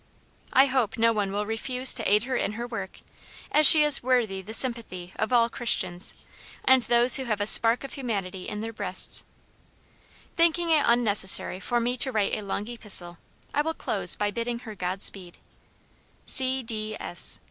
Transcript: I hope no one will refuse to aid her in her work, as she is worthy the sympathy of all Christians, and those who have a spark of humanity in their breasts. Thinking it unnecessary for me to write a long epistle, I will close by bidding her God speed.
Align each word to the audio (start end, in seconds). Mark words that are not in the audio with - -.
I 0.51 0.65
hope 0.65 0.97
no 0.97 1.13
one 1.13 1.31
will 1.31 1.45
refuse 1.45 1.93
to 1.93 2.11
aid 2.11 2.23
her 2.23 2.35
in 2.35 2.53
her 2.53 2.65
work, 2.65 3.01
as 3.51 3.67
she 3.69 3.83
is 3.83 4.01
worthy 4.01 4.41
the 4.41 4.51
sympathy 4.51 5.13
of 5.17 5.31
all 5.31 5.47
Christians, 5.47 6.15
and 6.65 6.81
those 6.81 7.17
who 7.17 7.25
have 7.25 7.39
a 7.39 7.45
spark 7.45 7.83
of 7.83 7.93
humanity 7.93 8.49
in 8.49 8.61
their 8.61 8.73
breasts. 8.73 9.23
Thinking 10.35 10.71
it 10.71 10.83
unnecessary 10.87 11.59
for 11.59 11.79
me 11.79 11.97
to 11.97 12.11
write 12.11 12.33
a 12.33 12.41
long 12.41 12.67
epistle, 12.67 13.19
I 13.53 13.61
will 13.61 13.75
close 13.75 14.15
by 14.15 14.31
bidding 14.31 14.57
her 14.65 14.73
God 14.73 15.03
speed. 15.03 15.37